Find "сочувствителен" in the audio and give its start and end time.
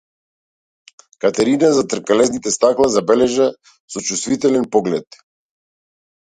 3.97-4.65